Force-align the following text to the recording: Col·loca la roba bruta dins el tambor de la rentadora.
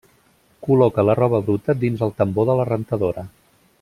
Col·loca 0.67 1.03
la 1.09 1.15
roba 1.19 1.41
bruta 1.49 1.75
dins 1.85 2.01
el 2.07 2.15
tambor 2.23 2.49
de 2.51 2.57
la 2.61 2.67
rentadora. 2.71 3.27